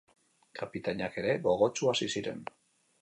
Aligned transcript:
Kapitainak 0.59 1.19
ere 1.23 1.37
gogotsu 1.45 1.93
hasi 1.93 2.09
ziren. 2.19 2.41